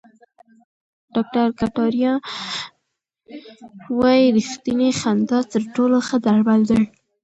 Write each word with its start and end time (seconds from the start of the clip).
ډاکټر 1.13 1.47
کتاریا 1.59 2.13
وايي 3.99 4.25
ریښتینې 4.37 4.89
خندا 4.99 5.39
تر 5.51 5.61
ټولو 5.75 5.97
ښه 6.07 6.17
درمل 6.25 6.61
دي. 6.69 6.81